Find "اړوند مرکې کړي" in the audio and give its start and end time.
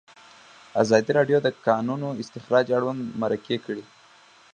2.77-3.83